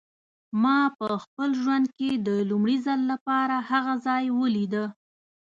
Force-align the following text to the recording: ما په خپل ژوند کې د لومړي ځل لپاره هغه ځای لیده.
ما 0.61 0.77
په 0.97 1.05
خپل 1.23 1.49
ژوند 1.61 1.85
کې 1.97 2.09
د 2.27 2.29
لومړي 2.49 2.77
ځل 2.85 2.99
لپاره 3.11 3.55
هغه 3.69 3.93
ځای 4.05 4.23
لیده. 4.55 4.85